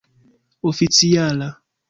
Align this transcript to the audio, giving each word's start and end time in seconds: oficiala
oficiala 0.69 1.53